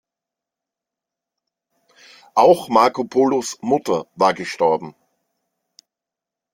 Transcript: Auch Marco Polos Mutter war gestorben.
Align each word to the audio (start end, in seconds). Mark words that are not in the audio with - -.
Auch 2.33 2.67
Marco 2.69 3.03
Polos 3.03 3.59
Mutter 3.61 4.07
war 4.15 4.33
gestorben. 4.33 4.95